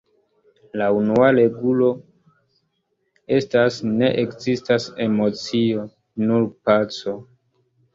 La 0.81 0.87
unua 0.99 1.27
regulo 1.39 1.91
estas: 3.37 3.79
"Ne 4.03 4.13
ekzistas 4.25 4.91
emocio; 5.09 5.89
nur 6.29 6.53
paco". 6.69 7.21